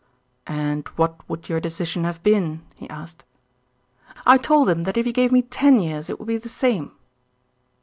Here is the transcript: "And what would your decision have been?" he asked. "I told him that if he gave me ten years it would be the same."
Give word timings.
"And 0.47 0.87
what 0.95 1.29
would 1.29 1.47
your 1.47 1.59
decision 1.59 2.05
have 2.05 2.23
been?" 2.23 2.63
he 2.75 2.89
asked. 2.89 3.23
"I 4.25 4.39
told 4.39 4.67
him 4.67 4.81
that 4.81 4.97
if 4.97 5.05
he 5.05 5.11
gave 5.13 5.31
me 5.31 5.43
ten 5.43 5.77
years 5.79 6.09
it 6.09 6.17
would 6.17 6.27
be 6.27 6.37
the 6.37 6.49
same." 6.49 6.93